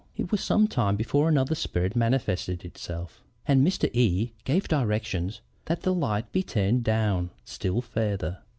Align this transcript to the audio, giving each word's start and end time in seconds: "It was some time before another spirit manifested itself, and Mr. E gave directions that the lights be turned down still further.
"It 0.17 0.31
was 0.31 0.41
some 0.43 0.67
time 0.67 0.95
before 0.95 1.29
another 1.29 1.53
spirit 1.53 1.95
manifested 1.95 2.65
itself, 2.65 3.21
and 3.47 3.63
Mr. 3.63 3.87
E 3.93 4.33
gave 4.45 4.67
directions 4.67 5.41
that 5.65 5.83
the 5.83 5.93
lights 5.93 6.29
be 6.31 6.41
turned 6.41 6.83
down 6.83 7.29
still 7.45 7.81
further. 7.81 8.39